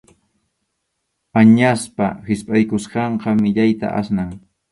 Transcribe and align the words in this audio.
Añaspa 1.41 2.07
hispʼaykusqanqa 2.29 3.37
millayta 3.43 3.87
asnan. 3.99 4.31